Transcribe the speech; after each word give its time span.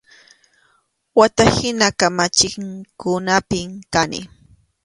Wata 1.19 1.43
hina 1.55 1.87
kamachinkunapi 1.99 3.59
kani. 3.93 4.19